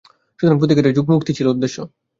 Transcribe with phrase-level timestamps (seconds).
[0.39, 1.77] সুতরাং প্রতি ক্ষেত্রে মুক্তিই ছিল উদ্দেশ্য।